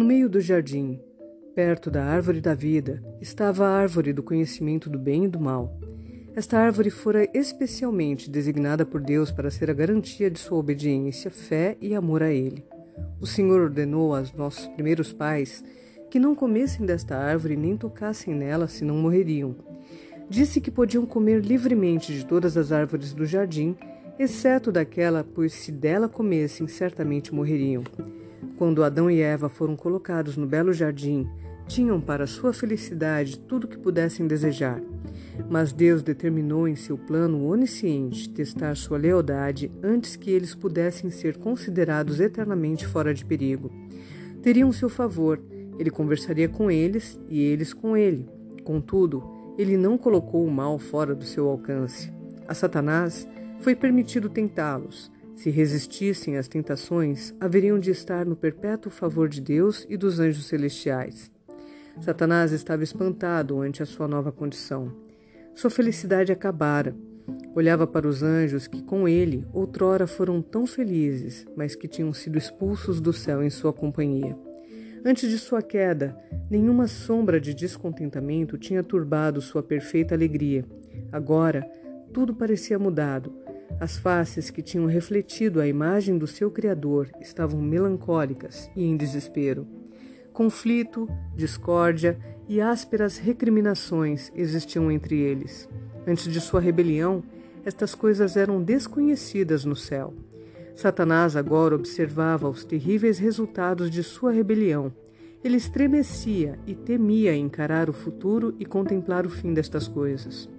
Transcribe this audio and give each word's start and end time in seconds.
No 0.00 0.06
meio 0.06 0.30
do 0.30 0.40
jardim, 0.40 0.98
perto 1.54 1.90
da 1.90 2.02
árvore 2.02 2.40
da 2.40 2.54
vida, 2.54 3.04
estava 3.20 3.66
a 3.66 3.68
árvore 3.68 4.14
do 4.14 4.22
conhecimento 4.22 4.88
do 4.88 4.98
bem 4.98 5.26
e 5.26 5.28
do 5.28 5.38
mal. 5.38 5.78
Esta 6.34 6.58
árvore 6.58 6.88
fora 6.88 7.28
especialmente 7.34 8.30
designada 8.30 8.86
por 8.86 9.02
Deus 9.02 9.30
para 9.30 9.50
ser 9.50 9.70
a 9.70 9.74
garantia 9.74 10.30
de 10.30 10.38
sua 10.38 10.56
obediência, 10.56 11.30
fé 11.30 11.76
e 11.82 11.94
amor 11.94 12.22
a 12.22 12.32
Ele. 12.32 12.64
O 13.20 13.26
Senhor 13.26 13.60
ordenou 13.60 14.16
aos 14.16 14.32
nossos 14.32 14.66
primeiros 14.68 15.12
pais 15.12 15.62
que 16.10 16.18
não 16.18 16.34
comessem 16.34 16.86
desta 16.86 17.18
árvore 17.18 17.54
nem 17.54 17.76
tocassem 17.76 18.34
nela, 18.34 18.68
senão 18.68 18.96
morreriam. 18.96 19.54
Disse 20.30 20.62
que 20.62 20.70
podiam 20.70 21.04
comer 21.04 21.42
livremente 21.42 22.10
de 22.14 22.24
todas 22.24 22.56
as 22.56 22.72
árvores 22.72 23.12
do 23.12 23.26
jardim, 23.26 23.76
exceto 24.18 24.72
daquela, 24.72 25.22
pois 25.22 25.52
se 25.52 25.70
dela 25.70 26.08
comessem, 26.08 26.66
certamente 26.66 27.34
morreriam. 27.34 27.84
Quando 28.60 28.84
Adão 28.84 29.10
e 29.10 29.22
Eva 29.22 29.48
foram 29.48 29.74
colocados 29.74 30.36
no 30.36 30.46
belo 30.46 30.70
jardim, 30.70 31.26
tinham 31.66 31.98
para 31.98 32.26
sua 32.26 32.52
felicidade 32.52 33.38
tudo 33.38 33.64
o 33.64 33.66
que 33.66 33.78
pudessem 33.78 34.26
desejar. 34.26 34.82
Mas 35.48 35.72
Deus 35.72 36.02
determinou 36.02 36.68
em 36.68 36.76
seu 36.76 36.98
plano 36.98 37.46
onisciente 37.46 38.28
testar 38.28 38.74
sua 38.74 38.98
lealdade 38.98 39.72
antes 39.82 40.14
que 40.14 40.30
eles 40.30 40.54
pudessem 40.54 41.08
ser 41.08 41.38
considerados 41.38 42.20
eternamente 42.20 42.86
fora 42.86 43.14
de 43.14 43.24
perigo. 43.24 43.72
Teriam 44.42 44.70
seu 44.72 44.90
favor, 44.90 45.40
ele 45.78 45.90
conversaria 45.90 46.46
com 46.46 46.70
eles 46.70 47.18
e 47.30 47.40
eles 47.40 47.72
com 47.72 47.96
ele. 47.96 48.28
Contudo, 48.62 49.24
ele 49.56 49.78
não 49.78 49.96
colocou 49.96 50.44
o 50.44 50.50
mal 50.50 50.78
fora 50.78 51.14
do 51.14 51.24
seu 51.24 51.48
alcance. 51.48 52.12
A 52.46 52.52
Satanás 52.52 53.26
foi 53.60 53.74
permitido 53.74 54.28
tentá-los. 54.28 55.10
Se 55.40 55.48
resistissem 55.48 56.36
às 56.36 56.48
tentações, 56.48 57.34
haveriam 57.40 57.78
de 57.78 57.90
estar 57.90 58.26
no 58.26 58.36
perpétuo 58.36 58.92
favor 58.92 59.26
de 59.26 59.40
Deus 59.40 59.86
e 59.88 59.96
dos 59.96 60.20
anjos 60.20 60.44
celestiais. 60.44 61.30
Satanás 61.98 62.52
estava 62.52 62.84
espantado 62.84 63.58
ante 63.62 63.82
a 63.82 63.86
sua 63.86 64.06
nova 64.06 64.30
condição. 64.30 64.92
Sua 65.54 65.70
felicidade 65.70 66.30
acabara. 66.30 66.94
Olhava 67.54 67.86
para 67.86 68.06
os 68.06 68.22
anjos 68.22 68.66
que, 68.66 68.82
com 68.82 69.08
ele, 69.08 69.46
outrora 69.50 70.06
foram 70.06 70.42
tão 70.42 70.66
felizes, 70.66 71.46
mas 71.56 71.74
que 71.74 71.88
tinham 71.88 72.12
sido 72.12 72.36
expulsos 72.36 73.00
do 73.00 73.10
céu 73.10 73.42
em 73.42 73.48
sua 73.48 73.72
companhia. 73.72 74.36
Antes 75.02 75.30
de 75.30 75.38
sua 75.38 75.62
queda, 75.62 76.14
nenhuma 76.50 76.86
sombra 76.86 77.40
de 77.40 77.54
descontentamento 77.54 78.58
tinha 78.58 78.82
turbado 78.82 79.40
sua 79.40 79.62
perfeita 79.62 80.14
alegria. 80.14 80.66
Agora, 81.10 81.66
tudo 82.12 82.34
parecia 82.34 82.78
mudado. 82.78 83.32
As 83.80 83.96
faces 83.96 84.50
que 84.50 84.60
tinham 84.60 84.84
refletido 84.84 85.58
a 85.58 85.66
imagem 85.66 86.18
do 86.18 86.26
seu 86.26 86.50
Criador 86.50 87.08
estavam 87.18 87.62
melancólicas 87.62 88.70
e 88.76 88.84
em 88.84 88.94
desespero. 88.94 89.66
Conflito, 90.34 91.08
discórdia 91.34 92.18
e 92.46 92.60
ásperas 92.60 93.16
recriminações 93.16 94.30
existiam 94.36 94.92
entre 94.92 95.18
eles. 95.18 95.66
Antes 96.06 96.30
de 96.30 96.42
sua 96.42 96.60
rebelião, 96.60 97.22
estas 97.64 97.94
coisas 97.94 98.36
eram 98.36 98.62
desconhecidas 98.62 99.64
no 99.64 99.74
céu. 99.74 100.12
Satanás 100.74 101.34
agora 101.34 101.74
observava 101.74 102.50
os 102.50 102.66
terríveis 102.66 103.18
resultados 103.18 103.90
de 103.90 104.02
sua 104.02 104.30
rebelião. 104.30 104.92
Ele 105.42 105.56
estremecia 105.56 106.58
e 106.66 106.74
temia 106.74 107.34
encarar 107.34 107.88
o 107.88 107.94
futuro 107.94 108.54
e 108.58 108.66
contemplar 108.66 109.24
o 109.24 109.30
fim 109.30 109.54
destas 109.54 109.88
coisas. 109.88 110.50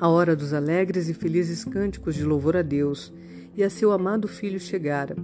A 0.00 0.08
hora 0.08 0.34
dos 0.36 0.52
alegres 0.52 1.08
e 1.08 1.14
felizes 1.14 1.64
cânticos 1.64 2.14
de 2.14 2.24
louvor 2.24 2.56
a 2.56 2.62
Deus 2.62 3.12
e 3.56 3.64
a 3.64 3.70
seu 3.70 3.92
amado 3.92 4.28
filho 4.28 4.60
chegara. 4.60 5.16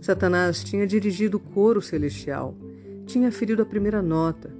Satanás 0.00 0.62
tinha 0.62 0.86
dirigido 0.86 1.36
o 1.36 1.40
coro 1.40 1.82
celestial 1.82 2.56
tinha 3.06 3.30
ferido 3.32 3.62
a 3.62 3.66
primeira 3.66 4.00
nota. 4.00 4.50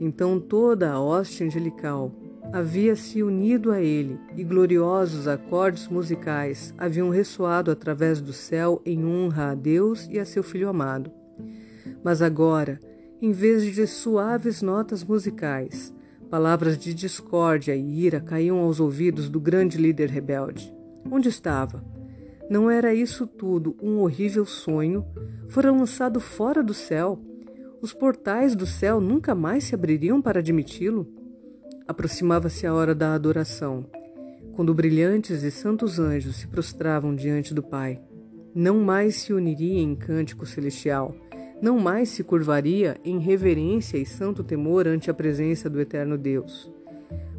Então 0.00 0.40
toda 0.40 0.90
a 0.90 1.00
hoste 1.00 1.44
angelical 1.44 2.12
havia 2.52 2.96
se 2.96 3.22
unido 3.22 3.70
a 3.70 3.80
ele, 3.80 4.18
e 4.36 4.42
gloriosos 4.42 5.28
acordes 5.28 5.86
musicais 5.86 6.74
haviam 6.76 7.10
ressoado 7.10 7.70
através 7.70 8.20
do 8.20 8.32
céu 8.32 8.82
em 8.84 9.04
honra 9.04 9.50
a 9.50 9.54
Deus 9.54 10.08
e 10.10 10.18
a 10.18 10.24
seu 10.24 10.42
Filho 10.42 10.68
amado. 10.68 11.10
Mas 12.02 12.20
agora, 12.22 12.80
em 13.22 13.30
vez 13.30 13.62
de 13.72 13.86
suaves 13.86 14.62
notas 14.62 15.04
musicais, 15.04 15.94
palavras 16.30 16.78
de 16.78 16.94
discórdia 16.94 17.74
e 17.74 18.04
ira 18.04 18.20
caíam 18.20 18.58
aos 18.58 18.78
ouvidos 18.78 19.28
do 19.28 19.40
grande 19.40 19.76
líder 19.76 20.08
rebelde. 20.08 20.72
Onde 21.10 21.28
estava? 21.28 21.84
Não 22.48 22.70
era 22.70 22.94
isso 22.94 23.26
tudo 23.26 23.76
um 23.82 23.98
horrível 23.98 24.46
sonho? 24.46 25.04
Fora 25.48 25.72
lançado 25.72 26.20
fora 26.20 26.62
do 26.62 26.72
céu? 26.72 27.18
Os 27.82 27.92
portais 27.92 28.54
do 28.54 28.66
céu 28.66 29.00
nunca 29.00 29.34
mais 29.34 29.64
se 29.64 29.74
abririam 29.74 30.22
para 30.22 30.38
admiti-lo? 30.38 31.06
Aproximava-se 31.88 32.66
a 32.66 32.72
hora 32.72 32.94
da 32.94 33.14
adoração, 33.14 33.86
quando 34.54 34.74
brilhantes 34.74 35.42
e 35.42 35.50
santos 35.50 35.98
anjos 35.98 36.36
se 36.36 36.46
prostravam 36.46 37.14
diante 37.14 37.52
do 37.52 37.62
Pai. 37.62 38.00
Não 38.54 38.78
mais 38.80 39.16
se 39.16 39.32
uniria 39.32 39.80
em 39.80 39.96
cântico 39.96 40.46
celestial, 40.46 41.14
não 41.60 41.78
mais 41.78 42.08
se 42.08 42.24
curvaria 42.24 42.96
em 43.04 43.18
reverência 43.18 43.98
e 43.98 44.06
santo 44.06 44.42
temor 44.42 44.88
ante 44.88 45.10
a 45.10 45.14
presença 45.14 45.68
do 45.68 45.80
eterno 45.80 46.16
Deus. 46.16 46.72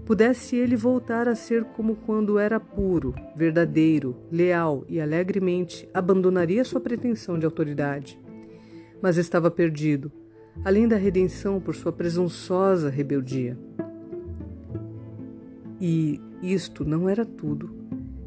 Pudesse 0.06 0.56
ele 0.56 0.76
voltar 0.76 1.28
a 1.28 1.36
ser 1.36 1.64
como 1.64 1.96
quando 1.96 2.38
era 2.38 2.60
puro, 2.60 3.16
verdadeiro, 3.36 4.16
leal 4.32 4.84
e 4.88 5.00
alegremente 5.00 5.88
abandonaria 5.94 6.64
sua 6.64 6.82
pretensão 6.82 7.40
de 7.40 7.46
autoridade. 7.46 8.20
Mas 9.02 9.18
estava 9.18 9.50
perdido, 9.50 10.12
além 10.66 10.88
da 10.88 10.98
redenção 10.98 11.60
por 11.60 11.76
sua 11.76 11.92
presunçosa 11.92 12.90
rebeldia. 12.90 13.58
E 15.80 16.20
isto 16.44 16.84
não 16.84 17.08
era 17.08 17.26
tudo. 17.26 17.70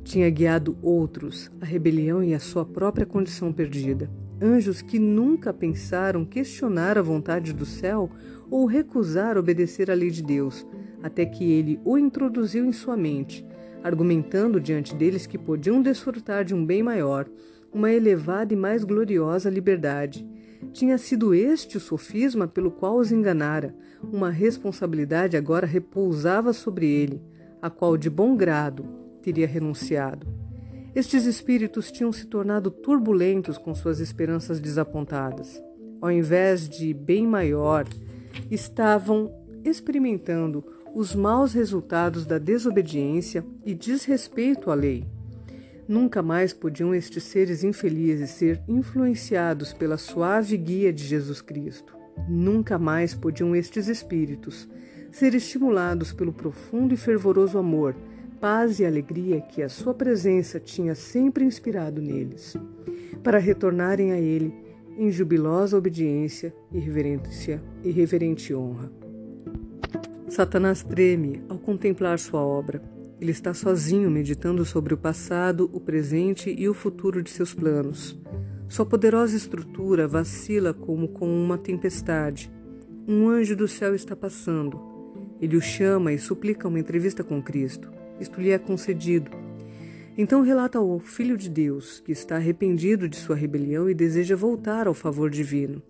Tinha 0.03 0.28
guiado 0.31 0.76
outros 0.82 1.50
à 1.61 1.65
rebelião 1.65 2.22
e 2.22 2.34
à 2.34 2.41
sua 2.41 2.65
própria 2.65 3.06
condição 3.06 3.53
perdida. 3.53 4.11
Anjos 4.43 4.83
que 4.83 4.99
nunca 4.99 5.53
pensaram 5.53 6.25
questionar 6.25 6.99
a 6.99 7.03
vontade 7.03 7.53
do 7.53 7.65
céu 7.65 8.11
ou 8.50 8.67
recusar 8.67 9.39
obedecer 9.39 9.91
à 9.91 9.95
lei 9.95 10.11
de 10.11 10.22
Deus, 10.22 10.67
até 11.03 11.25
que 11.25 11.50
ele 11.53 11.81
o 11.84 11.97
introduziu 11.97 12.65
em 12.65 12.73
sua 12.73 12.97
mente, 12.97 13.47
argumentando 13.83 14.61
diante 14.61 14.94
deles 14.94 15.27
que 15.27 15.39
podiam 15.39 15.81
desfrutar 15.81 16.44
de 16.44 16.55
um 16.55 16.65
bem 16.65 16.83
maior, 16.83 17.28
uma 17.73 17.93
elevada 17.93 18.53
e 18.53 18.56
mais 18.56 18.84
gloriosa 18.84 19.50
liberdade, 19.50 20.27
tinha 20.73 20.97
sido 20.99 21.34
este 21.34 21.77
o 21.77 21.81
sofisma 21.81 22.49
pelo 22.49 22.71
qual 22.71 22.97
os 22.97 23.12
enganara. 23.12 23.75
Uma 24.03 24.31
responsabilidade 24.31 25.37
agora 25.37 25.67
repousava 25.67 26.53
sobre 26.53 26.87
ele, 26.87 27.23
a 27.61 27.71
qual 27.71 27.97
de 27.97 28.09
bom 28.11 28.37
grado 28.37 28.84
teria 29.23 29.47
renunciado. 29.47 30.44
Estes 30.94 31.27
espíritos 31.27 31.91
tinham 31.91 32.12
se 32.12 32.25
tornado 32.25 32.71
turbulentos 32.71 33.59
com 33.59 33.75
suas 33.75 33.99
esperanças 33.99 34.60
desapontadas. 34.60 35.60
Ao 36.00 36.09
invés 36.09 36.69
de 36.69 36.94
bem 36.94 37.27
maior, 37.27 37.84
estavam 38.49 39.34
experimentando 39.65 40.65
os 40.94 41.12
maus 41.12 41.53
resultados 41.53 42.25
da 42.25 42.38
desobediência 42.38 43.44
e 43.66 43.75
desrespeito 43.75 44.71
à 44.71 44.75
lei. 44.75 45.05
Nunca 45.88 46.22
mais 46.22 46.53
podiam 46.53 46.94
estes 46.94 47.25
seres 47.25 47.65
infelizes 47.65 48.31
ser 48.31 48.62
influenciados 48.69 49.72
pela 49.72 49.99
suave 49.99 50.56
guia 50.56 50.93
de 50.93 51.05
Jesus 51.05 51.41
Cristo. 51.41 51.97
Nunca 52.28 52.78
mais 52.78 53.15
podiam 53.15 53.56
estes 53.56 53.88
espíritos 53.88 54.69
ser 55.11 55.34
estimulados 55.34 56.12
pelo 56.12 56.32
profundo 56.32 56.94
e 56.94 56.97
fervoroso 56.97 57.59
amor, 57.59 57.97
paz 58.44 58.78
e 58.78 58.84
alegria 58.84 59.41
que 59.41 59.62
a 59.62 59.71
sua 59.71 59.94
presença 59.94 60.60
tinha 60.60 60.94
sempre 60.94 61.47
inspirado 61.47 62.03
neles, 62.03 62.55
para 63.23 63.38
retornarem 63.38 64.12
a 64.12 64.19
Ele 64.19 64.52
em 64.99 65.11
jubilosa 65.11 65.79
obediência 65.79 66.55
e 66.70 66.79
reverência 66.79 67.62
e 67.82 67.91
reverente 67.91 68.55
honra. 68.55 68.93
Satanás 70.29 70.82
treme 70.82 71.43
ao 71.49 71.58
contemplar 71.58 72.19
sua 72.19 72.43
obra 72.43 72.82
ele 73.19 73.31
está 73.31 73.55
sozinho 73.55 74.11
meditando 74.11 74.62
sobre 74.62 74.93
o 74.93 74.99
passado, 74.99 75.70
o 75.73 75.81
presente 75.81 76.55
e 76.55 76.69
o 76.69 76.75
futuro 76.75 77.23
de 77.23 77.31
seus 77.31 77.55
planos. 77.55 78.14
Sua 78.69 78.85
poderosa 78.85 79.35
estrutura 79.35 80.06
vacila 80.06 80.75
como 80.75 81.08
com 81.08 81.26
uma 81.26 81.56
tempestade. 81.56 82.52
Um 83.08 83.26
anjo 83.26 83.56
do 83.56 83.67
céu 83.67 83.94
está 83.94 84.14
passando. 84.14 84.79
Ele 85.41 85.56
o 85.56 85.62
chama 85.62 86.12
e 86.12 86.19
suplica 86.19 86.69
uma 86.69 86.79
entrevista 86.79 87.25
com 87.25 87.43
Cristo. 87.43 88.04
Isto 88.20 88.40
lhe 88.40 88.50
é 88.50 88.58
concedido. 88.58 89.31
Então 90.16 90.43
relata 90.43 90.78
ao 90.78 90.99
Filho 90.99 91.37
de 91.37 91.49
Deus 91.49 92.00
que 92.00 92.12
está 92.12 92.37
arrependido 92.37 93.08
de 93.08 93.16
sua 93.16 93.34
rebelião 93.34 93.90
e 93.90 93.94
deseja 93.94 94.37
voltar 94.37 94.87
ao 94.87 94.94
favor 94.94 95.28
divino. 95.28 95.82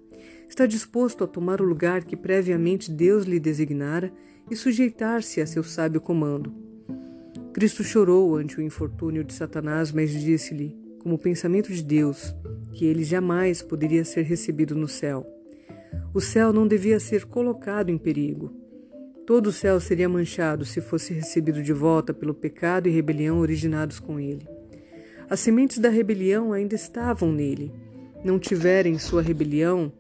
Está 0.49 0.67
disposto 0.67 1.25
a 1.25 1.27
tomar 1.27 1.61
o 1.61 1.65
lugar 1.65 2.05
que 2.05 2.17
previamente 2.17 2.91
Deus 2.91 3.25
lhe 3.25 3.39
designara 3.39 4.13
e 4.51 4.57
sujeitar-se 4.57 5.41
a 5.41 5.47
seu 5.47 5.63
sábio 5.63 6.01
comando. 6.01 6.55
Cristo 7.53 7.85
chorou 7.85 8.37
ante 8.37 8.59
o 8.59 8.63
infortúnio 8.63 9.23
de 9.23 9.33
Satanás, 9.33 9.93
mas 9.93 10.11
disse-lhe, 10.11 10.77
como 11.01 11.19
pensamento 11.19 11.73
de 11.73 11.83
Deus, 11.83 12.35
que 12.73 12.85
ele 12.85 13.05
jamais 13.05 13.63
poderia 13.63 14.05
ser 14.05 14.23
recebido 14.23 14.75
no 14.75 14.89
céu. 14.89 15.27
O 16.13 16.21
céu 16.21 16.53
não 16.53 16.67
devia 16.67 16.99
ser 16.99 17.25
colocado 17.25 17.91
em 17.91 17.99
perigo. 17.99 18.53
Todo 19.27 19.47
o 19.47 19.53
céu 19.53 19.81
seria 19.81 20.09
manchado 20.09 20.67
se 20.67 20.83
fosse 20.83 21.15
recebido 21.15 21.63
de 21.63 21.73
volta 21.73 22.13
pelo 22.13 22.35
pecado 22.35 22.89
e 22.89 22.91
rebelião 22.91 23.39
originados 23.39 23.99
com 23.99 24.21
ele. 24.21 24.47
As 25.31 25.41
sementes 25.41 25.79
da 25.79 25.89
rebelião 25.89 26.53
ainda 26.53 26.75
estavam 26.75 27.33
nele. 27.33 27.73
Não 28.23 28.39
tivera 28.39 28.87
em 28.87 28.99
sua 28.99 29.23
rebelião 29.23 29.91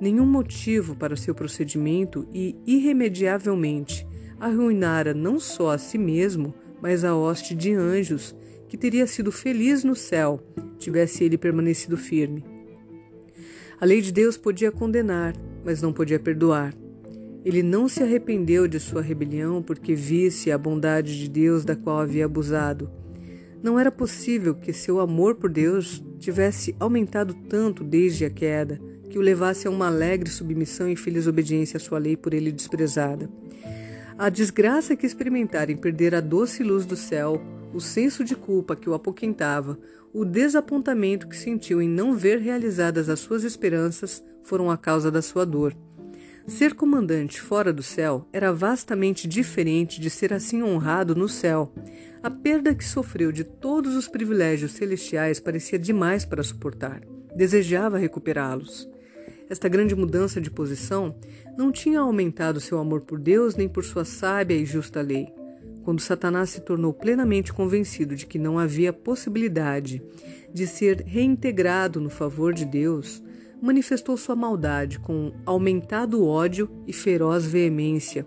nenhum 0.00 0.26
motivo 0.26 0.96
para 0.96 1.16
seu 1.16 1.34
procedimento 1.34 2.26
e, 2.34 2.56
irremediavelmente, 2.66 4.04
arruinara 4.40 5.14
não 5.14 5.38
só 5.38 5.70
a 5.70 5.78
si 5.78 5.96
mesmo, 5.96 6.52
mas 6.82 7.04
a 7.04 7.14
hoste 7.14 7.54
de 7.54 7.72
anjos, 7.72 8.34
que 8.68 8.76
teria 8.76 9.06
sido 9.06 9.30
feliz 9.30 9.84
no 9.84 9.94
céu, 9.94 10.40
tivesse 10.78 11.22
ele 11.22 11.38
permanecido 11.38 11.96
firme. 11.96 12.44
A 13.80 13.84
lei 13.84 14.00
de 14.00 14.12
Deus 14.12 14.36
podia 14.36 14.72
condenar, 14.72 15.34
mas 15.64 15.80
não 15.80 15.92
podia 15.92 16.18
perdoar. 16.18 16.74
Ele 17.44 17.62
não 17.62 17.88
se 17.88 18.02
arrependeu 18.02 18.66
de 18.66 18.80
sua 18.80 19.02
rebelião 19.02 19.62
porque 19.62 19.94
visse 19.94 20.50
a 20.50 20.56
bondade 20.56 21.18
de 21.18 21.28
Deus 21.28 21.64
da 21.64 21.76
qual 21.76 21.98
havia 21.98 22.24
abusado. 22.24 22.90
Não 23.62 23.78
era 23.78 23.92
possível 23.92 24.54
que 24.54 24.72
seu 24.72 24.98
amor 24.98 25.34
por 25.34 25.50
Deus 25.50 26.02
tivesse 26.18 26.74
aumentado 26.80 27.34
tanto 27.48 27.84
desde 27.84 28.24
a 28.24 28.30
queda, 28.30 28.80
que 29.10 29.18
o 29.18 29.22
levasse 29.22 29.68
a 29.68 29.70
uma 29.70 29.86
alegre 29.86 30.30
submissão 30.30 30.88
e 30.88 30.96
feliz 30.96 31.26
obediência 31.26 31.76
à 31.76 31.80
sua 31.80 31.98
lei 31.98 32.16
por 32.16 32.32
ele 32.32 32.50
desprezada. 32.50 33.30
A 34.16 34.28
desgraça 34.28 34.96
que 34.96 35.06
experimentara 35.06 35.70
em 35.70 35.76
perder 35.76 36.14
a 36.14 36.20
doce 36.20 36.62
luz 36.62 36.86
do 36.86 36.96
céu, 36.96 37.42
o 37.74 37.80
senso 37.80 38.24
de 38.24 38.34
culpa 38.34 38.76
que 38.76 38.88
o 38.88 38.94
apoquentava, 38.94 39.78
o 40.12 40.24
desapontamento 40.24 41.28
que 41.28 41.36
sentiu 41.36 41.82
em 41.82 41.88
não 41.88 42.14
ver 42.14 42.38
realizadas 42.38 43.08
as 43.08 43.20
suas 43.20 43.44
esperanças 43.44 44.24
foram 44.44 44.70
a 44.70 44.76
causa 44.78 45.10
da 45.10 45.20
sua 45.20 45.44
dor. 45.44 45.76
Ser 46.46 46.74
comandante 46.74 47.40
fora 47.40 47.72
do 47.72 47.82
céu 47.82 48.28
era 48.30 48.52
vastamente 48.52 49.26
diferente 49.26 49.98
de 49.98 50.10
ser 50.10 50.30
assim 50.30 50.62
honrado 50.62 51.14
no 51.14 51.26
céu. 51.26 51.72
A 52.22 52.30
perda 52.30 52.74
que 52.74 52.84
sofreu 52.84 53.32
de 53.32 53.44
todos 53.44 53.96
os 53.96 54.06
privilégios 54.06 54.72
celestiais 54.72 55.40
parecia 55.40 55.78
demais 55.78 56.26
para 56.26 56.42
suportar. 56.42 57.00
Desejava 57.34 57.96
recuperá-los. 57.96 58.86
Esta 59.48 59.68
grande 59.68 59.94
mudança 59.94 60.38
de 60.38 60.50
posição 60.50 61.16
não 61.56 61.72
tinha 61.72 62.00
aumentado 62.00 62.60
seu 62.60 62.78
amor 62.78 63.00
por 63.00 63.18
Deus 63.18 63.56
nem 63.56 63.68
por 63.68 63.82
sua 63.82 64.04
sábia 64.04 64.54
e 64.54 64.66
justa 64.66 65.00
lei. 65.00 65.32
Quando 65.82 66.00
Satanás 66.00 66.50
se 66.50 66.60
tornou 66.60 66.92
plenamente 66.92 67.54
convencido 67.54 68.14
de 68.14 68.26
que 68.26 68.38
não 68.38 68.58
havia 68.58 68.92
possibilidade 68.92 70.02
de 70.52 70.66
ser 70.66 71.04
reintegrado 71.06 72.00
no 72.00 72.10
favor 72.10 72.52
de 72.52 72.66
Deus, 72.66 73.22
manifestou 73.64 74.16
sua 74.16 74.36
maldade 74.36 74.98
com 74.98 75.32
aumentado 75.44 76.24
ódio 76.24 76.70
e 76.86 76.92
feroz 76.92 77.44
veemência. 77.44 78.26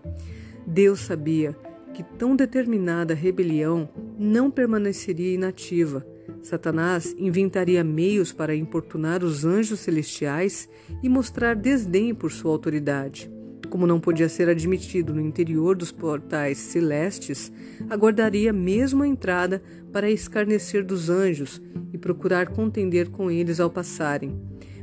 Deus 0.65 0.99
sabia 0.99 1.55
que 1.93 2.03
tão 2.03 2.35
determinada 2.35 3.13
rebelião 3.13 3.89
não 4.17 4.51
permaneceria 4.51 5.33
inativa 5.33 6.05
Satanás 6.41 7.15
inventaria 7.17 7.83
meios 7.83 8.31
para 8.31 8.55
importunar 8.55 9.23
os 9.23 9.43
anjos 9.43 9.79
celestiais 9.79 10.69
e 11.01 11.09
mostrar 11.09 11.55
desdém 11.55 12.13
por 12.13 12.31
sua 12.31 12.51
autoridade. 12.51 13.29
Como 13.69 13.85
não 13.85 13.99
podia 13.99 14.29
ser 14.29 14.47
admitido 14.47 15.13
no 15.13 15.19
interior 15.19 15.75
dos 15.75 15.91
portais 15.91 16.57
celestes, 16.57 17.51
aguardaria 17.89 18.53
mesmo 18.53 19.03
a 19.03 19.07
entrada 19.07 19.61
para 19.91 20.09
escarnecer 20.09 20.85
dos 20.85 21.09
anjos 21.09 21.61
e 21.91 21.97
procurar 21.97 22.47
contender 22.47 23.09
com 23.09 23.29
eles 23.29 23.59
ao 23.59 23.69
passarem. 23.69 24.39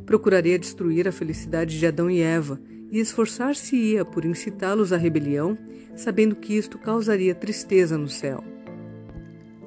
Procuraria 0.07 0.59
destruir 0.59 1.09
a 1.09 1.13
felicidade 1.13 1.79
de 1.79 1.87
Adão 1.87 2.11
e 2.11 2.21
Eva 2.21 2.61
e 2.91 3.01
esforçar-se-ia 3.01 4.05
por 4.05 4.25
incitá-los 4.25 4.93
à 4.93 4.97
rebelião, 4.97 5.59
sabendo 5.97 6.37
que 6.37 6.55
isto 6.55 6.79
causaria 6.79 7.35
tristeza 7.35 7.97
no 7.97 8.09
céu. 8.09 8.43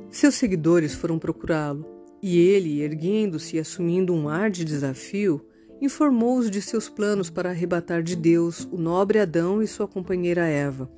Seus 0.09 0.35
seguidores 0.35 0.93
foram 0.93 1.19
procurá-lo, 1.19 1.85
e 2.21 2.37
ele, 2.37 2.81
erguendo-se 2.81 3.57
e 3.57 3.59
assumindo 3.59 4.13
um 4.13 4.29
ar 4.29 4.49
de 4.49 4.63
desafio, 4.63 5.45
informou-os 5.81 6.49
de 6.49 6.61
seus 6.61 6.89
planos 6.89 7.29
para 7.29 7.49
arrebatar 7.49 8.01
de 8.01 8.15
Deus 8.15 8.67
o 8.71 8.77
nobre 8.77 9.19
Adão 9.19 9.61
e 9.61 9.67
sua 9.67 9.87
companheira 9.87 10.47
Eva. 10.47 10.89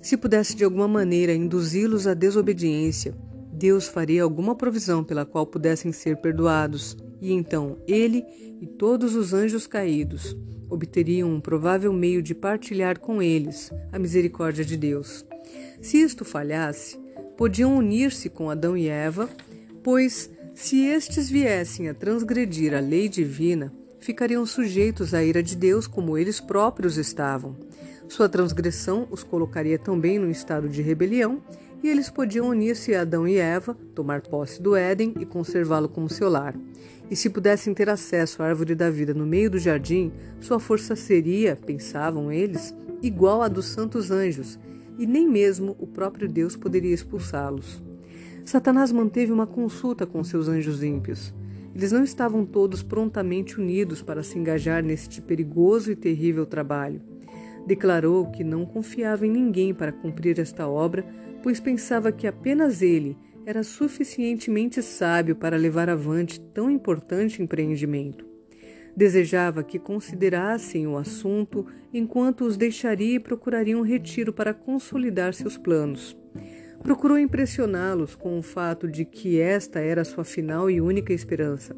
Se 0.00 0.16
pudesse 0.16 0.54
de 0.54 0.64
alguma 0.64 0.86
maneira 0.86 1.32
induzi-los 1.32 2.06
à 2.06 2.14
desobediência, 2.14 3.16
Deus 3.52 3.88
faria 3.88 4.22
alguma 4.22 4.54
provisão 4.54 5.02
pela 5.02 5.24
qual 5.24 5.46
pudessem 5.46 5.92
ser 5.92 6.18
perdoados, 6.18 6.96
e 7.20 7.32
então 7.32 7.78
ele 7.86 8.24
e 8.60 8.66
todos 8.66 9.14
os 9.14 9.32
anjos 9.32 9.66
caídos 9.66 10.36
obteriam 10.70 11.30
um 11.30 11.40
provável 11.40 11.92
meio 11.92 12.22
de 12.22 12.34
partilhar 12.34 12.98
com 12.98 13.22
eles 13.22 13.72
a 13.92 13.98
misericórdia 13.98 14.64
de 14.64 14.76
Deus. 14.76 15.24
Se 15.80 15.98
isto 15.98 16.24
falhasse, 16.24 16.98
podiam 17.36 17.76
unir-se 17.76 18.28
com 18.28 18.50
Adão 18.50 18.76
e 18.76 18.88
Eva, 18.88 19.28
pois, 19.82 20.30
se 20.54 20.84
estes 20.84 21.30
viessem 21.30 21.88
a 21.88 21.94
transgredir 21.94 22.74
a 22.74 22.80
lei 22.80 23.08
divina, 23.08 23.72
ficariam 24.00 24.44
sujeitos 24.44 25.14
à 25.14 25.22
ira 25.22 25.42
de 25.42 25.56
Deus 25.56 25.86
como 25.86 26.18
eles 26.18 26.40
próprios 26.40 26.96
estavam. 26.96 27.56
Sua 28.08 28.28
transgressão 28.28 29.06
os 29.10 29.22
colocaria 29.22 29.78
também 29.78 30.18
no 30.18 30.30
estado 30.30 30.68
de 30.68 30.82
rebelião, 30.82 31.42
e 31.82 31.88
eles 31.88 32.10
podiam 32.10 32.48
unir-se 32.48 32.94
a 32.94 33.02
Adão 33.02 33.26
e 33.26 33.36
Eva, 33.36 33.74
tomar 33.94 34.20
posse 34.22 34.60
do 34.60 34.74
Éden 34.74 35.14
e 35.20 35.24
conservá-lo 35.24 35.88
como 35.88 36.08
seu 36.08 36.28
lar. 36.28 36.54
E 37.10 37.16
se 37.16 37.30
pudessem 37.30 37.72
ter 37.72 37.88
acesso 37.88 38.42
à 38.42 38.46
árvore 38.46 38.74
da 38.74 38.90
vida 38.90 39.14
no 39.14 39.24
meio 39.26 39.50
do 39.50 39.58
jardim, 39.58 40.12
sua 40.40 40.58
força 40.58 40.94
seria, 40.94 41.56
pensavam 41.56 42.30
eles, 42.30 42.74
igual 43.02 43.42
à 43.42 43.48
dos 43.48 43.66
santos 43.66 44.10
anjos, 44.10 44.58
e 44.98 45.06
nem 45.06 45.28
mesmo 45.28 45.76
o 45.78 45.86
próprio 45.86 46.28
Deus 46.28 46.56
poderia 46.56 46.94
expulsá-los. 46.94 47.82
Satanás 48.44 48.90
manteve 48.90 49.30
uma 49.30 49.46
consulta 49.46 50.06
com 50.06 50.24
seus 50.24 50.48
anjos 50.48 50.82
ímpios. 50.82 51.32
Eles 51.74 51.92
não 51.92 52.02
estavam 52.02 52.44
todos 52.44 52.82
prontamente 52.82 53.60
unidos 53.60 54.02
para 54.02 54.22
se 54.22 54.38
engajar 54.38 54.82
neste 54.82 55.20
perigoso 55.20 55.92
e 55.92 55.96
terrível 55.96 56.44
trabalho. 56.44 57.00
Declarou 57.66 58.30
que 58.30 58.42
não 58.42 58.64
confiava 58.64 59.26
em 59.26 59.30
ninguém 59.30 59.74
para 59.74 59.92
cumprir 59.92 60.40
esta 60.40 60.66
obra, 60.66 61.04
pois 61.48 61.60
pensava 61.60 62.12
que 62.12 62.26
apenas 62.26 62.82
ele 62.82 63.16
era 63.46 63.62
suficientemente 63.62 64.82
sábio 64.82 65.34
para 65.34 65.56
levar 65.56 65.88
avante 65.88 66.38
tão 66.38 66.70
importante 66.70 67.42
empreendimento. 67.42 68.26
Desejava 68.94 69.62
que 69.62 69.78
considerassem 69.78 70.86
o 70.86 70.98
assunto 70.98 71.64
enquanto 71.90 72.44
os 72.44 72.58
deixaria 72.58 73.14
e 73.14 73.18
procuraria 73.18 73.78
um 73.78 73.80
retiro 73.80 74.30
para 74.30 74.52
consolidar 74.52 75.32
seus 75.32 75.56
planos. 75.56 76.14
Procurou 76.82 77.18
impressioná-los 77.18 78.14
com 78.14 78.38
o 78.38 78.42
fato 78.42 78.86
de 78.86 79.06
que 79.06 79.40
esta 79.40 79.80
era 79.80 80.04
sua 80.04 80.24
final 80.24 80.70
e 80.70 80.82
única 80.82 81.14
esperança. 81.14 81.74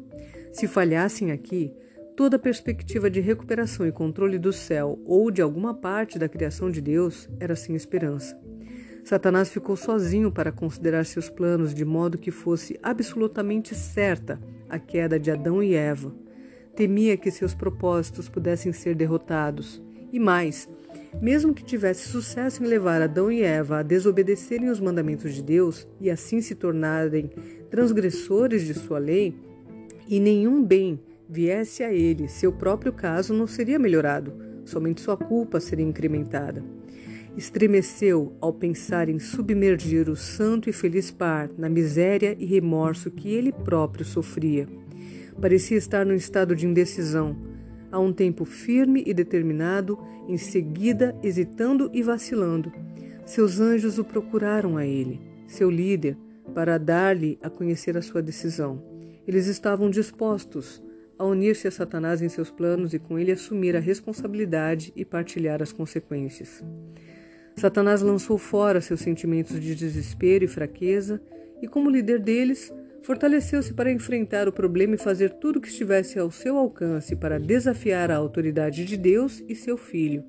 Se 0.51 0.67
falhassem 0.67 1.31
aqui, 1.31 1.73
toda 2.17 2.37
perspectiva 2.37 3.09
de 3.09 3.21
recuperação 3.21 3.87
e 3.87 3.91
controle 3.93 4.37
do 4.37 4.51
céu 4.51 4.99
ou 5.05 5.31
de 5.31 5.41
alguma 5.41 5.73
parte 5.73 6.19
da 6.19 6.27
criação 6.27 6.69
de 6.69 6.81
Deus 6.81 7.29
era 7.39 7.55
sem 7.55 7.73
esperança. 7.73 8.50
Satanás 9.03 9.49
ficou 9.49 9.75
sozinho 9.75 10.31
para 10.31 10.51
considerar 10.51 11.05
seus 11.05 11.29
planos 11.29 11.73
de 11.73 11.83
modo 11.83 12.17
que 12.17 12.31
fosse 12.31 12.79
absolutamente 12.83 13.75
certa 13.75 14.39
a 14.69 14.79
queda 14.79 15.19
de 15.19 15.31
Adão 15.31 15.61
e 15.61 15.73
Eva. 15.73 16.13
Temia 16.75 17.17
que 17.17 17.31
seus 17.31 17.53
propósitos 17.53 18.29
pudessem 18.29 18.71
ser 18.71 18.95
derrotados. 18.95 19.81
E 20.13 20.19
mais, 20.19 20.69
mesmo 21.21 21.53
que 21.53 21.63
tivesse 21.63 22.07
sucesso 22.07 22.63
em 22.63 22.67
levar 22.67 23.01
Adão 23.01 23.31
e 23.31 23.41
Eva 23.41 23.79
a 23.79 23.83
desobedecerem 23.83 24.69
os 24.69 24.79
mandamentos 24.79 25.33
de 25.33 25.41
Deus 25.41 25.87
e 25.99 26.09
assim 26.09 26.41
se 26.41 26.55
tornarem 26.55 27.29
transgressores 27.69 28.63
de 28.63 28.73
sua 28.73 28.99
lei, 28.99 29.35
e 30.07 30.19
nenhum 30.19 30.63
bem 30.63 30.99
viesse 31.29 31.83
a 31.83 31.93
ele, 31.93 32.27
seu 32.27 32.51
próprio 32.51 32.91
caso 32.91 33.33
não 33.33 33.47
seria 33.47 33.79
melhorado, 33.79 34.33
somente 34.65 34.99
sua 34.99 35.15
culpa 35.15 35.59
seria 35.59 35.85
incrementada. 35.85 36.80
Estremeceu 37.37 38.35
ao 38.41 38.51
pensar 38.51 39.07
em 39.07 39.17
submergir 39.17 40.09
o 40.09 40.15
santo 40.15 40.69
e 40.69 40.73
feliz 40.73 41.11
par 41.11 41.49
na 41.57 41.69
miséria 41.69 42.35
e 42.37 42.45
remorso 42.45 43.09
que 43.09 43.29
ele 43.29 43.51
próprio 43.51 44.03
sofria. 44.03 44.67
Parecia 45.39 45.77
estar 45.77 46.05
num 46.05 46.13
estado 46.13 46.55
de 46.55 46.67
indecisão, 46.67 47.37
a 47.91 47.99
um 47.99 48.11
tempo 48.11 48.43
firme 48.45 49.03
e 49.05 49.13
determinado, 49.13 49.97
em 50.27 50.37
seguida 50.37 51.15
hesitando 51.23 51.89
e 51.93 52.03
vacilando. 52.03 52.71
Seus 53.25 53.59
anjos 53.59 53.97
o 53.97 54.03
procuraram 54.03 54.77
a 54.77 54.85
ele, 54.85 55.21
seu 55.47 55.69
líder, 55.69 56.17
para 56.53 56.77
dar-lhe 56.77 57.39
a 57.41 57.49
conhecer 57.49 57.97
a 57.97 58.01
sua 58.01 58.21
decisão. 58.21 58.83
Eles 59.25 59.47
estavam 59.47 59.89
dispostos 59.89 60.83
a 61.17 61.23
unir-se 61.23 61.67
a 61.67 61.71
Satanás 61.71 62.21
em 62.21 62.29
seus 62.29 62.49
planos 62.49 62.93
e 62.93 62.99
com 62.99 63.17
ele 63.17 63.31
assumir 63.31 63.75
a 63.75 63.79
responsabilidade 63.79 64.91
e 64.95 65.05
partilhar 65.05 65.61
as 65.61 65.71
consequências. 65.71 66.63
Satanás 67.61 68.01
lançou 68.01 68.39
fora 68.39 68.81
seus 68.81 69.01
sentimentos 69.01 69.59
de 69.59 69.75
desespero 69.75 70.43
e 70.43 70.47
fraqueza 70.47 71.21
e, 71.61 71.67
como 71.67 71.91
líder 71.91 72.17
deles, 72.17 72.73
fortaleceu-se 73.03 73.71
para 73.75 73.91
enfrentar 73.91 74.47
o 74.47 74.51
problema 74.51 74.95
e 74.95 74.97
fazer 74.97 75.29
tudo 75.33 75.57
o 75.57 75.61
que 75.61 75.67
estivesse 75.67 76.17
ao 76.17 76.31
seu 76.31 76.57
alcance 76.57 77.15
para 77.15 77.39
desafiar 77.39 78.09
a 78.09 78.15
autoridade 78.15 78.83
de 78.83 78.97
Deus 78.97 79.43
e 79.47 79.53
seu 79.53 79.77
filho. 79.77 80.23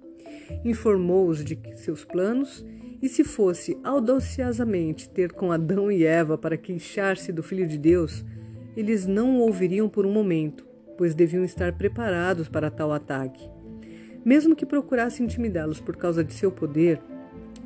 Informou-os 0.62 1.42
de 1.42 1.58
seus 1.76 2.04
planos 2.04 2.66
e, 3.00 3.08
se 3.08 3.24
fosse 3.24 3.78
audaciosamente 3.82 5.08
ter 5.08 5.32
com 5.32 5.50
Adão 5.50 5.90
e 5.90 6.04
Eva 6.04 6.36
para 6.36 6.58
queixar-se 6.58 7.32
do 7.32 7.42
Filho 7.42 7.66
de 7.66 7.78
Deus, 7.78 8.22
eles 8.76 9.06
não 9.06 9.38
o 9.38 9.40
ouviriam 9.40 9.88
por 9.88 10.04
um 10.04 10.12
momento, 10.12 10.66
pois 10.98 11.14
deviam 11.14 11.44
estar 11.44 11.72
preparados 11.78 12.46
para 12.46 12.70
tal 12.70 12.92
ataque. 12.92 13.48
Mesmo 14.22 14.54
que 14.54 14.66
procurasse 14.66 15.22
intimidá-los 15.22 15.80
por 15.80 15.96
causa 15.96 16.22
de 16.22 16.34
seu 16.34 16.52
poder, 16.52 17.00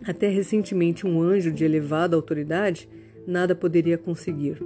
até 0.07 0.29
recentemente 0.29 1.07
um 1.07 1.21
anjo 1.21 1.51
de 1.51 1.65
elevada 1.65 2.15
autoridade, 2.15 2.89
nada 3.27 3.55
poderia 3.55 3.99
conseguir. 3.99 4.63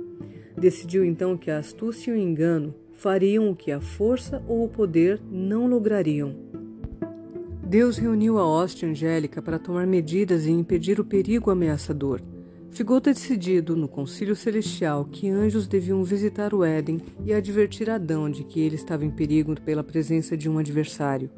Decidiu 0.57 1.05
então 1.05 1.37
que 1.37 1.51
a 1.51 1.59
astúcia 1.59 2.11
e 2.11 2.15
o 2.15 2.17
engano 2.17 2.75
fariam 2.93 3.51
o 3.51 3.57
que 3.57 3.73
a 3.73 3.81
força 3.81 4.43
ou 4.47 4.65
o 4.65 4.69
poder 4.69 5.21
não 5.31 5.67
lograriam. 5.67 6.37
Deus 7.65 7.97
reuniu 7.97 8.39
a 8.39 8.45
hoste 8.45 8.85
angélica 8.85 9.41
para 9.41 9.59
tomar 9.59 9.87
medidas 9.87 10.45
e 10.45 10.51
impedir 10.51 11.01
o 11.01 11.05
perigo 11.05 11.51
ameaçador. 11.51 12.21
Ficou 12.73 13.01
decidido 13.01 13.75
no 13.75 13.89
concílio 13.89 14.37
celestial 14.37 15.05
que 15.05 15.29
anjos 15.29 15.67
deviam 15.67 16.05
visitar 16.05 16.53
o 16.53 16.65
Éden 16.65 17.01
e 17.25 17.33
advertir 17.33 17.89
Adão 17.89 18.31
de 18.31 18.45
que 18.45 18.61
ele 18.61 18.77
estava 18.77 19.05
em 19.05 19.11
perigo 19.11 19.59
pela 19.61 19.83
presença 19.83 20.37
de 20.37 20.49
um 20.49 20.59
adversário. 20.59 21.31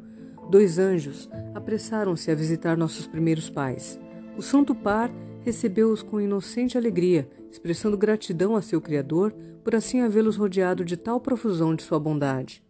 Dois 0.49 0.77
anjos 0.77 1.29
apressaram-se 1.53 2.29
a 2.29 2.35
visitar 2.35 2.77
nossos 2.77 3.07
primeiros 3.07 3.49
pais. 3.49 3.99
O 4.37 4.41
santo 4.41 4.75
par 4.75 5.11
recebeu-os 5.41 6.01
com 6.01 6.21
inocente 6.21 6.77
alegria, 6.77 7.27
expressando 7.51 7.97
gratidão 7.97 8.55
a 8.55 8.61
seu 8.61 8.81
Criador 8.81 9.33
por 9.63 9.75
assim 9.75 10.01
havê-los 10.01 10.35
rodeado 10.35 10.83
de 10.83 10.97
tal 10.97 11.19
profusão 11.19 11.75
de 11.75 11.83
sua 11.83 11.99
bondade. 11.99 12.63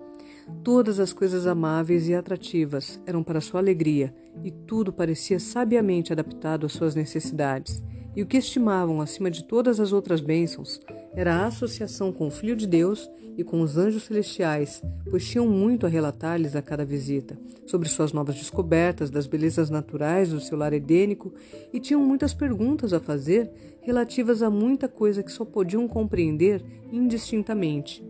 Todas 0.64 1.00
as 1.00 1.14
coisas 1.14 1.48
amáveis 1.48 2.08
e 2.08 2.14
atrativas 2.14 3.02
eram 3.06 3.24
para 3.24 3.42
sua 3.42 3.60
alegria, 3.60 4.14
e 4.44 4.52
tudo 4.52 4.92
parecia 4.92 5.40
sabiamente 5.40 6.12
adaptado 6.12 6.66
às 6.66 6.74
suas 6.74 6.96
necessidades. 6.96 7.82
E 8.16 8.22
o 8.22 8.28
que 8.28 8.38
estimavam 8.38 9.02
acima 9.02 9.32
de 9.32 9.44
todas 9.44 9.80
as 9.80 9.92
outras 9.92 10.22
bênçãos 10.22 10.80
era 11.16 11.36
a 11.36 11.48
associação 11.48 12.12
com 12.12 12.28
o 12.28 12.32
Filho 12.32 12.56
de 12.56 12.68
Deus 12.68 13.10
e 13.36 13.44
com 13.44 13.62
os 13.62 13.76
anjos 13.76 14.04
celestiais, 14.04 14.84
pois 15.10 15.28
tinham 15.28 15.48
muito 15.48 15.88
a 15.88 15.90
relatar-lhes 15.90 16.56
a 16.56 16.62
cada 16.62 16.86
visita, 16.86 17.36
sobre 17.66 17.90
suas 17.90 18.14
novas 18.14 18.36
descobertas, 18.36 19.10
das 19.10 19.26
belezas 19.26 19.72
naturais 19.72 20.30
do 20.30 20.40
seu 20.40 20.56
lar 20.56 20.74
edênico, 20.74 21.34
e 21.72 21.80
tinham 21.80 22.04
muitas 22.04 22.34
perguntas 22.36 22.94
a 22.94 23.00
fazer 23.00 23.50
relativas 23.82 24.44
a 24.44 24.50
muita 24.50 24.88
coisa 24.88 25.24
que 25.24 25.32
só 25.32 25.44
podiam 25.44 25.88
compreender 25.88 26.64
indistintamente. 26.92 28.06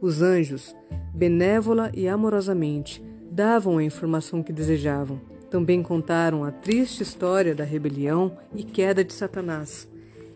Os 0.00 0.22
anjos, 0.22 0.74
benévola 1.14 1.90
e 1.94 2.08
amorosamente, 2.08 3.02
davam 3.30 3.76
a 3.76 3.84
informação 3.84 4.42
que 4.42 4.52
desejavam 4.52 5.33
também 5.54 5.84
contaram 5.84 6.42
a 6.42 6.50
triste 6.50 7.04
história 7.04 7.54
da 7.54 7.62
rebelião 7.62 8.36
e 8.56 8.64
queda 8.64 9.04
de 9.04 9.12
Satanás. 9.12 9.88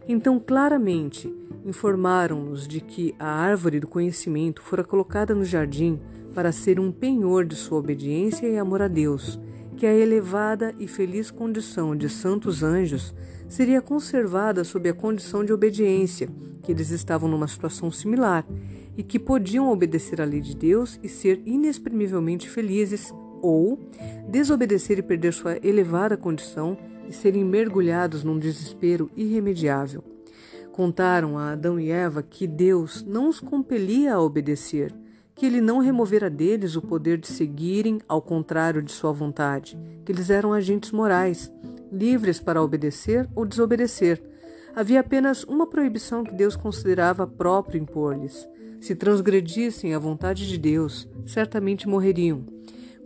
Então, 0.07 0.39
claramente, 0.39 1.29
informaram-nos 1.67 2.69
de 2.69 2.81
que 2.81 3.13
a 3.19 3.27
árvore 3.27 3.81
do 3.81 3.89
conhecimento 3.89 4.63
fora 4.63 4.85
colocada 4.85 5.35
no 5.35 5.45
jardim 5.45 5.99
para 6.33 6.53
ser 6.53 6.79
um 6.79 6.93
penhor 6.93 7.45
de 7.45 7.57
sua 7.57 7.79
obediência 7.79 8.47
e 8.47 8.57
amor 8.57 8.81
a 8.81 8.87
Deus, 8.87 9.41
que 9.77 9.87
a 9.87 9.93
elevada 9.93 10.73
e 10.79 10.87
feliz 10.87 11.33
condição 11.33 11.97
de 11.97 12.09
santos 12.09 12.63
anjos 12.63 13.13
seria 13.49 13.83
conservada 13.83 14.63
sob 14.63 14.89
a 14.89 14.95
condição 14.95 15.45
de 15.45 15.53
obediência, 15.53 16.29
que 16.63 16.71
eles 16.71 16.91
estavam 16.91 17.29
numa 17.29 17.49
situação 17.49 17.91
similar 17.91 18.47
e 18.97 19.03
que 19.03 19.19
podiam 19.19 19.69
obedecer 19.69 20.21
à 20.21 20.25
lei 20.25 20.41
de 20.41 20.55
Deus 20.55 20.97
e 21.03 21.09
ser 21.09 21.43
inexprimivelmente 21.45 22.49
felizes 22.49 23.13
ou 23.43 23.79
desobedecer 24.29 24.99
e 24.99 25.03
perder 25.03 25.33
sua 25.33 25.59
elevada 25.63 26.17
condição 26.17 26.77
e 27.09 27.13
serem 27.13 27.45
mergulhados 27.45 28.23
num 28.23 28.39
desespero 28.39 29.11
irremediável. 29.17 30.05
Contaram 30.73 31.37
a 31.37 31.53
Adão 31.53 31.81
e 31.81 31.91
Eva 31.91 32.23
que 32.23 32.47
Deus 32.47 33.03
não 33.03 33.29
os 33.29 33.41
compelia 33.41 34.15
a 34.15 34.23
obedecer, 34.23 34.95
que 35.35 35.47
ele 35.47 35.61
não 35.61 35.79
removera 35.79 36.29
deles 36.29 36.77
o 36.77 36.83
poder 36.83 37.19
de 37.19 37.29
seguirem 37.29 38.01
ao 38.09 38.21
contrário 38.21 38.83
de 38.83 38.93
sua 38.93 39.13
vontade, 39.13 39.79
que 40.05 40.13
eles 40.13 40.31
eram 40.31 40.53
agentes 40.53 40.91
morais, 40.91 41.51
livres 41.93 42.41
para 42.41 42.63
obedecer 42.63 43.29
ou 43.35 43.47
desobedecer. 43.47 44.23
Havia 44.75 45.01
apenas 45.01 45.45
uma 45.45 45.67
proibição 45.67 46.23
que 46.23 46.35
Deus 46.35 46.55
considerava 46.55 47.27
próprio 47.27 47.81
impor-lhes. 47.81 48.49
Se 48.81 48.95
transgredissem 48.95 49.95
a 49.95 49.99
vontade 49.99 50.47
de 50.47 50.57
Deus, 50.57 51.09
certamente 51.27 51.89
morreriam. 51.89 52.58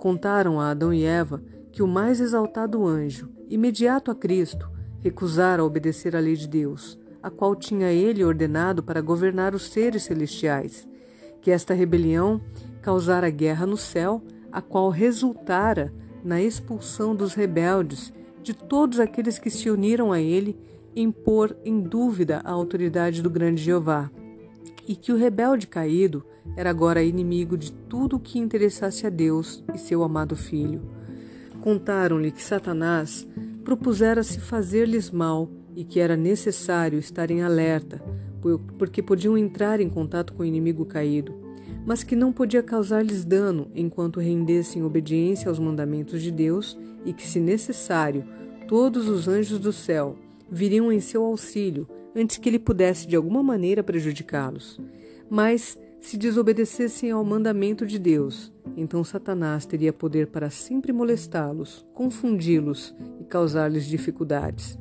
Contaram 0.03 0.59
a 0.59 0.71
Adão 0.71 0.93
e 0.93 1.05
Eva 1.05 1.41
que 1.71 1.81
o 1.81 1.87
mais 1.87 2.21
exaltado 2.21 2.85
anjo, 2.85 3.31
imediato 3.49 4.11
a 4.11 4.17
Cristo, 4.17 4.69
recusara 4.99 5.65
obedecer 5.65 6.17
à 6.17 6.19
lei 6.19 6.35
de 6.35 6.49
Deus, 6.49 6.99
a 7.23 7.31
qual 7.31 7.55
tinha 7.55 7.93
ele 7.93 8.25
ordenado 8.25 8.83
para 8.83 9.01
governar 9.01 9.55
os 9.55 9.71
seres 9.71 10.03
celestiais, 10.03 10.89
que 11.41 11.53
esta 11.53 11.73
rebelião 11.73 12.41
causara 12.83 13.31
guerra 13.31 13.65
no 13.65 13.77
céu, 13.77 14.21
a 14.51 14.61
qual 14.61 14.91
resultara 14.91 15.95
na 16.25 16.43
expulsão 16.43 17.15
dos 17.15 17.35
rebeldes, 17.35 18.13
de 18.43 18.55
todos 18.55 18.99
aqueles 18.99 19.39
que 19.39 19.51
se 19.51 19.71
uniram 19.71 20.11
a 20.11 20.21
ele, 20.21 20.59
em 20.97 21.13
pôr 21.13 21.57
em 21.65 21.81
dúvida 21.81 22.41
a 22.43 22.51
autoridade 22.51 23.23
do 23.23 23.31
grande 23.31 23.63
Jeová, 23.63 24.11
e 24.87 24.97
que 24.97 25.13
o 25.13 25.17
rebelde 25.17 25.67
caído 25.67 26.25
era 26.57 26.71
agora 26.71 27.03
inimigo 27.03 27.57
de 27.57 27.73
tudo 27.73 28.17
o 28.17 28.21
que 28.21 28.39
interessasse 28.39 29.07
a 29.07 29.11
Deus 29.11 29.63
e 29.75 29.79
seu 29.79 30.03
amado 30.03 30.37
filho. 30.37 30.83
Contaram-lhe 31.61 32.33
que 32.33 32.43
Satanás 32.43 33.27
propusera-se 33.65 34.41
fazer-lhes 34.41 35.11
mal 35.11 35.49
e 35.77 35.85
que 35.85 36.01
era 36.01 36.17
necessário 36.17 36.99
estarem 36.99 37.43
alerta, 37.43 38.03
porque 38.77 39.03
podiam 39.03 39.39
entrar 39.39 39.81
em 39.81 39.89
contato 39.89 40.33
com 40.33 40.43
o 40.43 40.47
inimigo 40.47 40.85
caído, 40.85 41.33
mas 41.87 42.03
que 42.03 42.17
não 42.17 42.33
podia 42.33 42.63
causar-lhes 42.63 43.25
dano 43.25 43.71
enquanto 43.75 44.21
rendessem 44.21 44.83
obediência 44.83 45.49
aos 45.49 45.59
mandamentos 45.59 46.21
de 46.21 46.31
Deus 46.31 46.79
e 47.05 47.13
que, 47.13 47.27
se 47.27 47.41
necessário, 47.41 48.25
todos 48.69 49.09
os 49.09 49.29
anjos 49.29 49.59
do 49.59 49.73
céu 49.73 50.17
viriam 50.51 50.93
em 50.93 51.01
seu 51.01 51.25
auxílio 51.25 51.87
antes 52.15 52.37
que 52.37 52.49
ele 52.49 52.59
pudesse 52.59 53.07
de 53.07 53.17
alguma 53.17 53.43
maneira 53.43 53.83
prejudicá-los. 53.83 54.81
Mas 55.31 55.79
se 56.01 56.17
desobedecessem 56.17 57.11
ao 57.11 57.25
mandamento 57.25 57.87
de 57.87 57.99
Deus, 57.99 58.53
então 58.77 59.05
Satanás 59.05 59.65
teria 59.65 59.93
poder 59.93 60.27
para 60.27 60.51
sempre 60.51 60.93
molestá-los, 60.93 61.87
confundi-los 61.95 62.95
e 63.21 63.25
causar-lhes 63.25 63.87
dificuldades. 63.87 64.79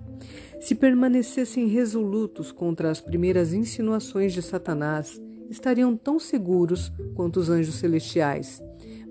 Se 0.60 0.76
permanecessem 0.76 1.68
resolutos 1.68 2.52
contra 2.52 2.90
as 2.90 3.00
primeiras 3.00 3.54
insinuações 3.54 4.34
de 4.34 4.42
Satanás, 4.42 5.22
estariam 5.50 5.96
tão 5.96 6.20
seguros 6.20 6.92
quanto 7.14 7.40
os 7.40 7.50
anjos 7.50 7.76
celestiais. 7.76 8.62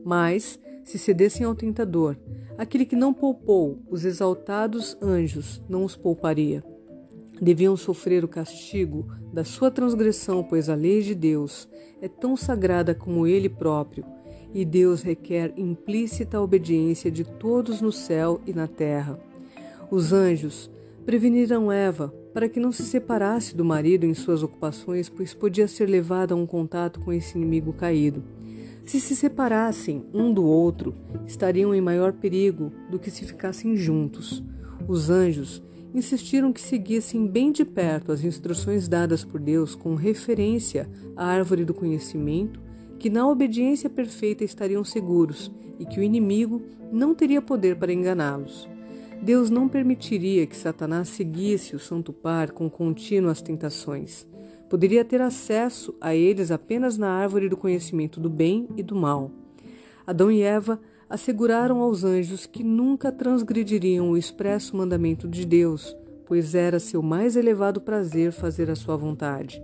Mas, 0.05 0.59
se 0.83 0.99
cedessem 0.99 1.45
ao 1.45 1.55
tentador, 1.55 2.17
aquele 2.57 2.87
que 2.87 2.97
não 2.97 3.13
poupou 3.13 3.83
os 3.89 4.05
exaltados 4.05 4.97
anjos 5.03 5.63
não 5.69 5.85
os 5.85 5.97
pouparia. 5.97 6.65
Deviam 7.41 7.77
sofrer 7.77 8.23
o 8.23 8.29
castigo 8.29 9.07
da 9.33 9.45
sua 9.45 9.71
transgressão, 9.71 10.43
pois 10.43 10.69
a 10.69 10.75
lei 10.75 11.01
de 11.01 11.15
Deus 11.15 11.69
é 12.03 12.09
tão 12.09 12.37
sagrada 12.37 12.95
como 12.95 13.27
ele 13.27 13.49
próprio, 13.49 14.05
e 14.53 14.65
Deus 14.65 15.03
requer 15.03 15.53
implícita 15.57 16.41
obediência 16.41 17.11
de 17.11 17.25
todos 17.25 17.81
no 17.81 17.91
céu 17.91 18.41
e 18.47 18.53
na 18.53 18.67
terra. 18.67 19.19
Os 19.91 20.13
anjos 20.13 20.71
preveniram 21.07 21.73
Eva 21.73 22.13
para 22.33 22.49
que 22.49 22.61
não 22.61 22.71
se 22.71 22.83
separasse 22.83 23.57
do 23.57 23.65
marido 23.65 24.05
em 24.05 24.15
suas 24.15 24.43
ocupações, 24.43 25.09
pois 25.09 25.35
podia 25.35 25.67
ser 25.67 25.87
levada 25.87 26.35
a 26.35 26.37
um 26.37 26.47
contato 26.47 27.01
com 27.01 27.13
esse 27.13 27.37
inimigo 27.37 27.73
caído. 27.73 28.23
Se 28.85 29.01
se 29.01 29.17
separassem 29.17 30.05
um 30.13 30.33
do 30.33 30.45
outro, 30.45 30.95
estariam 31.27 31.75
em 31.75 31.81
maior 31.81 32.13
perigo 32.13 32.73
do 32.91 32.99
que 32.99 33.11
se 33.11 33.25
ficassem 33.25 33.77
juntos. 33.77 34.43
Os 34.89 35.11
anjos 35.11 35.63
insistiram 35.95 36.53
que 36.53 36.61
seguissem 36.61 37.27
bem 37.27 37.51
de 37.51 37.65
perto 37.65 38.13
as 38.13 38.25
instruções 38.25 38.89
dadas 38.89 39.25
por 39.25 39.41
Deus 39.41 39.75
com 39.75 39.95
referência 39.95 40.89
à 41.17 41.27
árvore 41.27 41.65
do 41.65 41.75
conhecimento, 41.75 42.61
que 42.99 43.11
na 43.11 43.29
obediência 43.29 43.89
perfeita 43.89 44.45
estariam 44.45 44.85
seguros 44.85 45.51
e 45.79 45.87
que 45.87 45.99
o 45.99 46.03
inimigo 46.03 46.63
não 46.93 47.15
teria 47.15 47.41
poder 47.41 47.77
para 47.77 47.93
enganá-los. 47.93 48.69
Deus 49.23 49.51
não 49.51 49.69
permitiria 49.69 50.47
que 50.47 50.57
Satanás 50.57 51.09
seguisse 51.09 51.77
o 51.77 51.79
santo 51.79 52.13
par 52.13 52.53
com 52.53 52.71
contínuas 52.71 53.43
tentações. 53.43 54.27
Poderia 54.69 55.05
ter 55.05 55.21
acesso 55.21 55.95
a 56.01 56.15
eles 56.15 56.51
apenas 56.51 56.97
na 56.97 57.11
árvore 57.11 57.49
do 57.49 57.57
conhecimento 57.57 58.21
do 58.21 58.31
bem 58.31 58.69
e 58.77 58.83
do 58.83 58.95
mal. 58.95 59.31
Adão 60.07 60.31
e 60.31 60.43
Eva 60.43 60.81
asseguraram 61.11 61.81
aos 61.81 62.05
anjos 62.05 62.47
que 62.47 62.63
nunca 62.63 63.11
transgrediriam 63.11 64.11
o 64.11 64.17
expresso 64.17 64.77
mandamento 64.77 65.27
de 65.27 65.45
Deus, 65.45 65.95
pois 66.25 66.55
era 66.55 66.79
seu 66.79 67.03
mais 67.03 67.35
elevado 67.35 67.81
prazer 67.81 68.31
fazer 68.31 68.71
a 68.71 68.77
sua 68.77 68.97
vontade. 68.97 69.61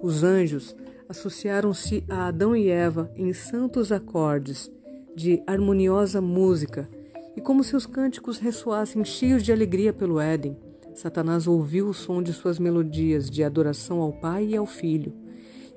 Os 0.00 0.24
anjos 0.24 0.74
associaram-se 1.06 2.02
a 2.08 2.28
Adão 2.28 2.56
e 2.56 2.68
Eva 2.70 3.12
em 3.14 3.30
santos 3.34 3.92
acordes 3.92 4.70
de 5.14 5.42
harmoniosa 5.46 6.22
música, 6.22 6.88
e 7.36 7.40
como 7.40 7.62
seus 7.62 7.84
cânticos 7.84 8.38
ressoassem 8.38 9.04
cheios 9.04 9.42
de 9.42 9.52
alegria 9.52 9.92
pelo 9.92 10.18
Éden, 10.18 10.56
Satanás 10.94 11.46
ouviu 11.46 11.88
o 11.88 11.94
som 11.94 12.22
de 12.22 12.32
suas 12.32 12.58
melodias 12.58 13.30
de 13.30 13.44
adoração 13.44 14.00
ao 14.00 14.12
Pai 14.12 14.46
e 14.46 14.56
ao 14.56 14.66
Filho. 14.66 15.12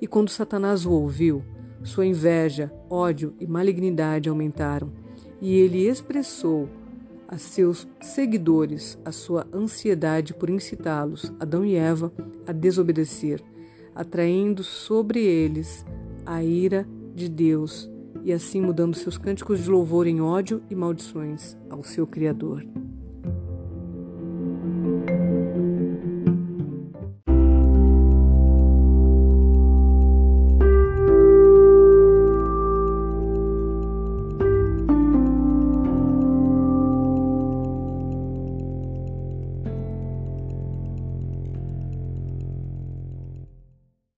E 0.00 0.06
quando 0.06 0.30
Satanás 0.30 0.84
o 0.84 0.90
ouviu, 0.90 1.44
sua 1.84 2.06
inveja, 2.06 2.72
ódio 2.90 3.34
e 3.38 3.46
malignidade 3.46 4.28
aumentaram, 4.28 5.01
e 5.42 5.56
ele 5.56 5.88
expressou 5.88 6.68
a 7.26 7.36
seus 7.36 7.88
seguidores 8.00 8.96
a 9.04 9.10
sua 9.10 9.44
ansiedade 9.52 10.32
por 10.32 10.48
incitá-los, 10.48 11.32
Adão 11.40 11.64
e 11.64 11.74
Eva, 11.74 12.12
a 12.46 12.52
desobedecer, 12.52 13.42
atraindo 13.92 14.62
sobre 14.62 15.20
eles 15.20 15.84
a 16.24 16.44
ira 16.44 16.86
de 17.12 17.28
Deus 17.28 17.90
e 18.22 18.32
assim 18.32 18.60
mudando 18.60 18.94
seus 18.94 19.18
cânticos 19.18 19.64
de 19.64 19.68
louvor 19.68 20.06
em 20.06 20.20
ódio 20.20 20.62
e 20.70 20.76
maldições 20.76 21.56
ao 21.68 21.82
seu 21.82 22.06
Criador. 22.06 22.64